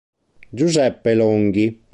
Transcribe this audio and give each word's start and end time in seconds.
Giuseppe 0.51 1.13
Longhi 1.13 1.69